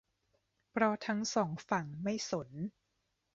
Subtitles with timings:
[0.71, 2.49] เพราะทั้งสองฝั่งไม่สน